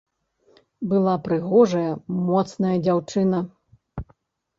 Была 0.93 1.11
прыгожая, 1.27 1.91
моцная 2.29 2.73
дзяўчына. 2.87 3.43